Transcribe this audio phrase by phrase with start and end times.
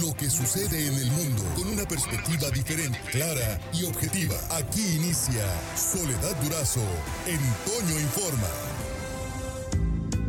[0.00, 4.34] lo que sucede en el mundo con una perspectiva diferente, clara y objetiva.
[4.50, 5.44] Aquí inicia
[5.76, 6.80] Soledad Durazo
[7.26, 7.40] en
[8.00, 8.48] Informa.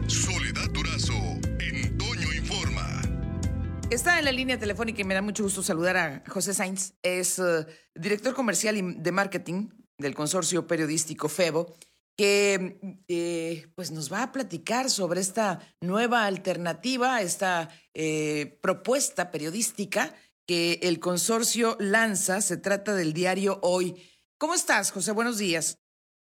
[0.08, 1.14] Soledad Durazo
[1.60, 1.78] en
[2.36, 3.02] Informa.
[3.90, 6.94] Está en la línea telefónica y me da mucho gusto saludar a José Sainz.
[7.02, 11.74] Es eh, director comercial y de marketing del consorcio periodístico FEBO
[12.16, 20.14] que eh, pues nos va a platicar sobre esta nueva alternativa, esta eh, propuesta periodística
[20.46, 22.42] que el consorcio lanza.
[22.42, 23.96] Se trata del diario Hoy.
[24.38, 25.12] ¿Cómo estás, José?
[25.12, 25.80] Buenos días.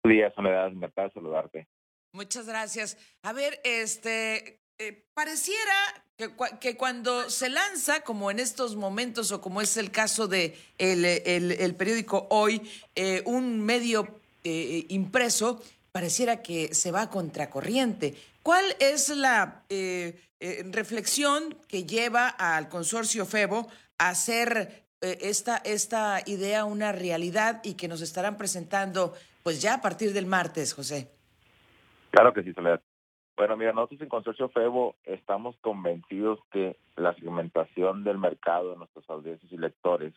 [0.03, 0.69] Buenos días, Soledad.
[0.69, 1.69] Encantado de saludarte.
[2.13, 2.97] Muchas gracias.
[3.23, 5.75] A ver, este, eh, pareciera
[6.17, 10.57] que, que, cuando se lanza, como en estos momentos o como es el caso de
[10.79, 12.63] el, el, el periódico Hoy,
[13.27, 15.61] un medio eh, impreso,
[15.91, 18.15] pareciera que se va contracorriente.
[18.45, 23.67] ¿Cuál es la eh, eh, reflexión que lleva al consorcio FEBO
[23.99, 29.81] a hacer esta, esta idea una realidad y que nos estarán presentando pues ya a
[29.81, 31.11] partir del martes, José?
[32.11, 32.81] Claro que sí, Soledad.
[33.37, 39.09] Bueno, mira, nosotros en Consorcio FEBO estamos convencidos que la segmentación del mercado de nuestros
[39.11, 40.15] audiencias y lectores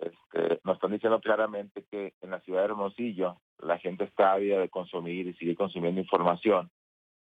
[0.00, 4.58] este, nos están diciendo claramente que en la ciudad de Hermosillo la gente está ávida
[4.58, 6.70] de consumir y sigue consumiendo información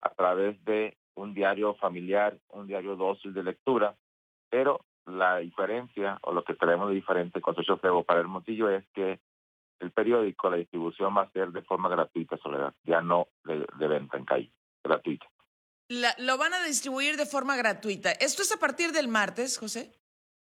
[0.00, 3.96] a través de un diario familiar, un diario dócil de lectura,
[4.50, 8.84] pero la diferencia o lo que traemos de diferente con Socio Febo para Hermosillo es
[8.94, 9.20] que
[9.80, 14.16] el periódico, la distribución va a ser de forma gratuita, Soledad, ya no de, venta
[14.16, 14.52] en calle,
[14.84, 15.26] gratuita.
[16.18, 18.12] lo van a distribuir de forma gratuita.
[18.12, 19.92] ¿Esto es a partir del martes, José?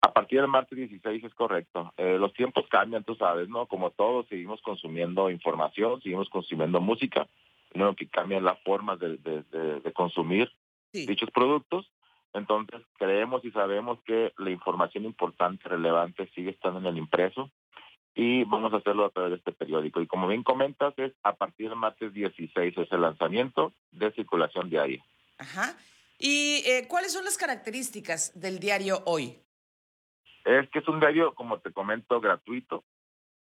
[0.00, 1.92] A partir del martes 16 es correcto.
[1.96, 3.66] Eh, los tiempos cambian, tú sabes, ¿no?
[3.66, 7.28] Como todos, seguimos consumiendo información, seguimos consumiendo música,
[7.72, 10.50] lo que cambian las formas de, de, consumir
[10.92, 11.90] dichos productos.
[12.32, 17.50] Entonces, creemos y sabemos que la información importante, relevante, sigue estando en el impreso
[18.14, 20.00] y vamos a hacerlo a través de este periódico.
[20.00, 24.70] Y como bien comentas, es a partir del martes 16 es el lanzamiento de circulación
[24.70, 25.04] diaria.
[25.38, 25.76] Ajá.
[26.18, 29.38] ¿Y eh, cuáles son las características del diario hoy?
[30.48, 32.82] Es que es un diario, como te comento, gratuito.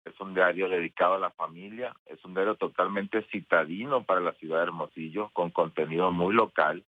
[0.05, 1.95] Es un diario dedicado a la familia.
[2.07, 6.83] Es un diario totalmente citadino para la ciudad de Hermosillo, con contenido muy local.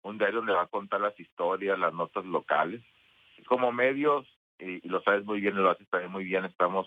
[0.00, 2.82] Un diario donde va a contar las historias, las notas locales.
[3.46, 4.26] como medios,
[4.58, 6.86] y, lo sabes muy bien lo haces también muy bien, estamos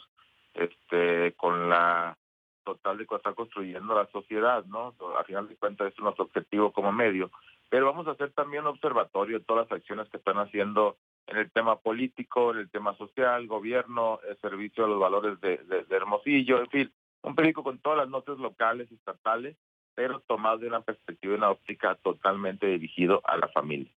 [0.55, 2.17] este con la
[2.63, 4.95] total de estar construyendo la sociedad, ¿no?
[5.19, 7.29] A final de cuentas es nuestro objetivo como medio.
[7.69, 10.97] Pero vamos a hacer también un observatorio de todas las acciones que están haciendo
[11.27, 15.59] en el tema político, en el tema social, gobierno, el servicio a los valores de,
[15.89, 19.55] Hermosillo, en fin, un periódico con todas las notas locales, estatales,
[19.95, 23.91] pero tomado de una perspectiva una óptica totalmente dirigido a la familia.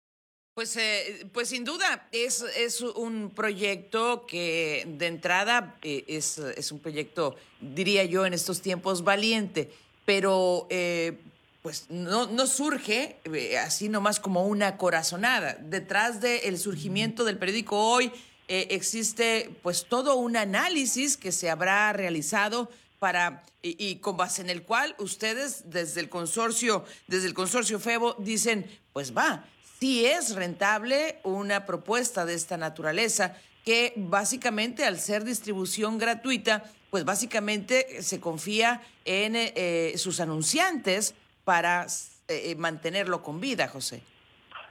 [0.54, 6.72] Pues, eh, pues sin duda es, es un proyecto que de entrada eh, es, es
[6.72, 9.72] un proyecto, diría yo, en estos tiempos valiente,
[10.04, 11.18] pero eh,
[11.62, 15.56] pues no, no surge eh, así nomás como una corazonada.
[15.60, 18.12] Detrás del surgimiento del periódico hoy
[18.48, 22.68] eh, existe pues todo un análisis que se habrá realizado
[22.98, 28.16] para y, con base en el cual ustedes desde el consorcio desde el consorcio Febo
[28.18, 29.44] dicen pues va
[29.78, 37.04] sí es rentable una propuesta de esta naturaleza que básicamente al ser distribución gratuita pues
[37.04, 41.14] básicamente se confía en eh, sus anunciantes
[41.44, 41.84] para
[42.28, 44.02] eh, eh, mantenerlo con vida, José.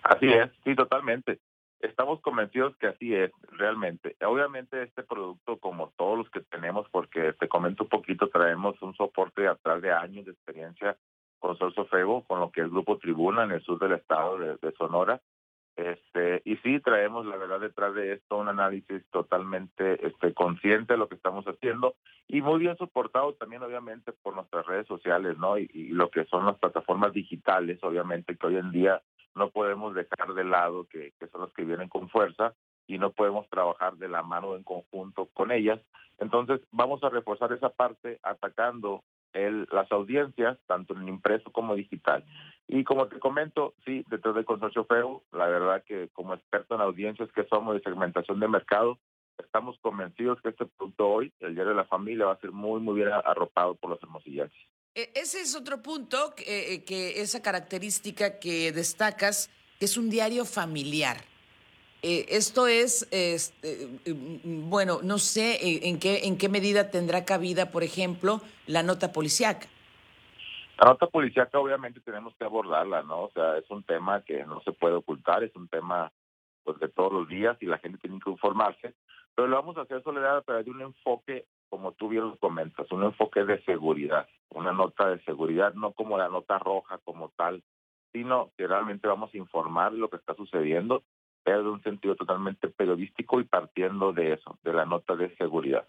[0.03, 1.39] Así es, sí, totalmente.
[1.79, 4.15] Estamos convencidos que así es, realmente.
[4.23, 8.95] Obviamente este producto, como todos los que tenemos, porque te comento un poquito, traemos un
[8.95, 10.97] soporte atrás de años de experiencia
[11.39, 14.71] con Solso Febo, con lo que es Grupo Tribuna en el sur del estado de
[14.77, 15.19] Sonora,
[15.89, 20.99] este, y sí traemos la verdad detrás de esto un análisis totalmente este, consciente de
[20.99, 21.95] lo que estamos haciendo
[22.27, 25.57] y muy bien soportado también obviamente por nuestras redes sociales, ¿no?
[25.57, 29.01] Y, lo que son las plataformas digitales, obviamente que hoy en día
[29.35, 32.53] no podemos dejar de lado que, son los que vienen con fuerza
[32.87, 35.79] y no podemos trabajar de la mano en conjunto con ellas.
[36.19, 39.03] Entonces vamos a reforzar esa parte atacando
[39.33, 42.23] el, las audiencias, tanto en impreso como digital.
[42.73, 46.79] Y como te comento, sí, detrás del consorcio FEU, la verdad que como experto en
[46.79, 48.97] audiencias que somos de segmentación de mercado,
[49.37, 52.79] estamos convencidos que este producto hoy, el Diario de la Familia, va a ser muy,
[52.79, 54.57] muy bien arropado por los hermosillenses.
[54.95, 60.09] E, ese es otro punto, que, eh, que esa característica que destacas, que es un
[60.09, 61.17] diario familiar.
[62.03, 63.89] Eh, esto es, este,
[64.45, 69.11] bueno, no sé eh, en qué, en qué medida tendrá cabida, por ejemplo, la nota
[69.11, 69.67] policiaca.
[70.81, 73.25] La nota policiaca obviamente tenemos que abordarla, ¿no?
[73.25, 76.11] O sea, es un tema que no se puede ocultar, es un tema
[76.63, 78.95] pues de todos los días y la gente tiene que informarse,
[79.35, 82.35] pero lo vamos a hacer Soledad a través de un enfoque, como tú bien lo
[82.37, 87.29] comentas, un enfoque de seguridad, una nota de seguridad, no como la nota roja como
[87.37, 87.61] tal,
[88.11, 91.03] sino que realmente vamos a informar lo que está sucediendo,
[91.43, 95.87] pero de un sentido totalmente periodístico y partiendo de eso, de la nota de seguridad.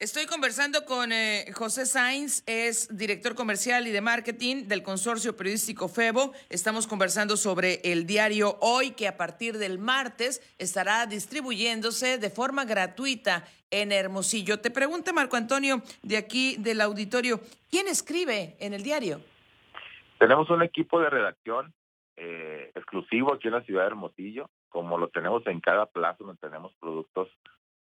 [0.00, 5.86] Estoy conversando con eh, José Sainz, es director comercial y de marketing del consorcio periodístico
[5.86, 6.32] FEBO.
[6.50, 12.64] Estamos conversando sobre el diario Hoy, que a partir del martes estará distribuyéndose de forma
[12.64, 14.58] gratuita en Hermosillo.
[14.58, 17.40] Te pregunta Marco Antonio, de aquí del auditorio,
[17.70, 19.20] ¿quién escribe en el diario?
[20.18, 21.72] Tenemos un equipo de redacción
[22.16, 26.40] eh, exclusivo aquí en la ciudad de Hermosillo, como lo tenemos en cada plazo donde
[26.40, 27.28] tenemos productos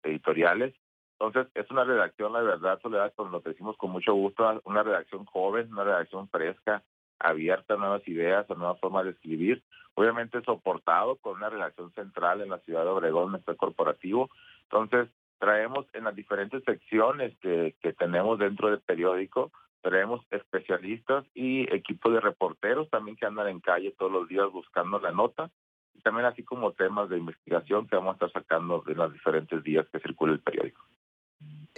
[0.01, 0.73] editoriales
[1.19, 5.25] entonces, es una redacción, la verdad, Soledad, con lo decimos con mucho gusto, una redacción
[5.25, 6.81] joven, una redacción fresca,
[7.19, 9.62] abierta a nuevas ideas, a nuevas formas de escribir.
[9.95, 14.30] Obviamente soportado con una redacción central en la ciudad de Obregón, nuestro corporativo.
[14.63, 19.51] Entonces, traemos en las diferentes secciones que, que tenemos dentro del periódico,
[19.81, 25.00] traemos especialistas y equipos de reporteros también que andan en calle todos los días buscando
[25.00, 25.50] la nota
[25.94, 29.62] y también así como temas de investigación que vamos a estar sacando en los diferentes
[29.63, 30.81] días que circula el periódico.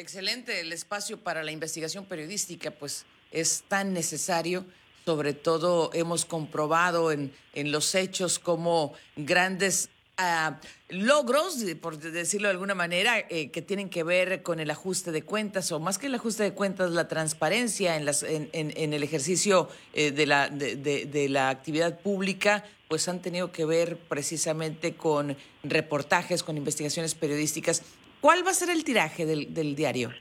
[0.02, 4.66] Excelente, el espacio para la investigación periodística pues es tan necesario,
[5.06, 10.60] sobre todo hemos comprobado en, en los hechos como grandes ah,
[10.90, 15.22] logros, por decirlo de alguna manera, eh, que tienen que ver con el ajuste de
[15.22, 19.04] cuentas, o más que el ajuste de cuentas, la transparencia en, las, en, en, el
[19.04, 25.38] ejercicio eh, de, la, de, la actividad pública, pues han tenido que ver precisamente con
[25.64, 27.84] reportajes, con investigaciones periodísticas.
[28.22, 30.12] ¿Cuál va a ser el tiraje del, del diario?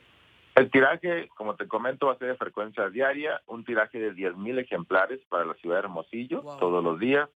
[0.55, 4.59] El tiraje, como te comento, va a ser de frecuencia diaria, un tiraje de 10.000
[4.59, 7.29] ejemplares para la ciudad de Hermosillo todos los días.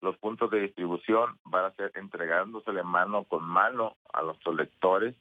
[0.00, 5.14] Los puntos de distribución van a ser entregándosele mano con mano a nuestros lectores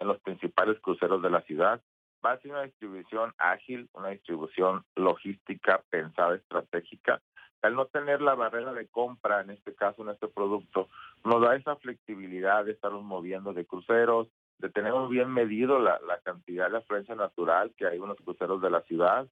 [0.00, 1.80] en los principales cruceros de la ciudad.
[2.24, 7.22] Va a ser una distribución ágil, una distribución logística pensada estratégica.
[7.62, 10.88] Al no tener la barrera de compra, en este caso, en este producto,
[11.24, 14.28] nos da esa flexibilidad de estarnos moviendo de cruceros,
[14.60, 18.70] de tener bien medido la, cantidad de afluencia natural que hay en los cruceros de
[18.70, 19.26] la ciudad.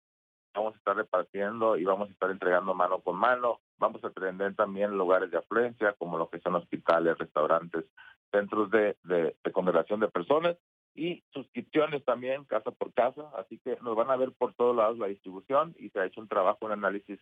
[0.54, 3.60] Vamos a estar repartiendo y vamos a estar entregando mano con mano.
[3.76, 7.84] Vamos a atender también lugares de afluencia, como lo que son hospitales, restaurantes,
[8.32, 10.56] centros de, de, de congregación de personas
[10.94, 13.30] y suscripciones también, casa por casa.
[13.36, 16.20] Así que nos van a ver por todos lados la distribución y se ha hecho
[16.20, 17.20] un trabajo, un análisis,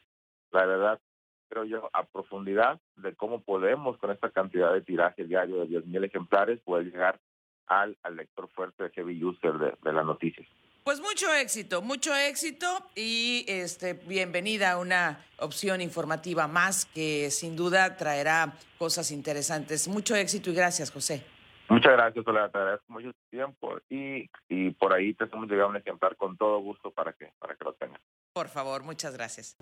[0.52, 1.00] la verdad,
[1.48, 6.04] creo yo, a profundidad de cómo podemos con esta cantidad de tiraje diario de 10.000
[6.04, 7.20] ejemplares poder llegar
[7.66, 10.46] al, lector fuerte de heavy user de, las noticias.
[10.84, 17.56] Pues mucho éxito, mucho éxito y este bienvenida a una opción informativa más que sin
[17.56, 19.88] duda traerá cosas interesantes.
[19.88, 21.26] Mucho éxito y gracias, José.
[21.68, 22.52] Muchas gracias, Soledad.
[22.52, 26.60] Te agradezco mucho tiempo y, y por ahí te hemos llegado un ejemplar con todo
[26.60, 28.00] gusto para que, para que lo tengas.
[28.32, 29.56] Por favor, muchas gracias.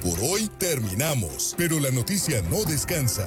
[0.00, 3.26] Por hoy terminamos, pero la noticia no descansa.